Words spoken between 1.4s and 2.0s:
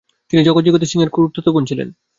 বোন ছিলেন।